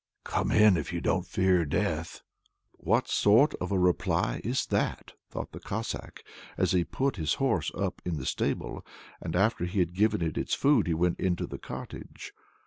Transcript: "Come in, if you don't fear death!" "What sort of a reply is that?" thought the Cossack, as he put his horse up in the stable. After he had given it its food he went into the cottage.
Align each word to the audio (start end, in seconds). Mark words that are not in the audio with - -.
"Come 0.23 0.49
in, 0.49 0.77
if 0.77 0.91
you 0.91 0.99
don't 0.99 1.27
fear 1.27 1.63
death!" 1.63 2.23
"What 2.71 3.07
sort 3.07 3.53
of 3.61 3.71
a 3.71 3.77
reply 3.77 4.41
is 4.43 4.65
that?" 4.65 5.13
thought 5.29 5.51
the 5.51 5.59
Cossack, 5.59 6.23
as 6.57 6.71
he 6.71 6.83
put 6.83 7.17
his 7.17 7.35
horse 7.35 7.69
up 7.75 8.01
in 8.03 8.17
the 8.17 8.25
stable. 8.25 8.83
After 9.21 9.65
he 9.65 9.77
had 9.77 9.93
given 9.93 10.23
it 10.23 10.39
its 10.39 10.55
food 10.55 10.87
he 10.87 10.95
went 10.95 11.19
into 11.19 11.45
the 11.45 11.59
cottage. 11.59 12.33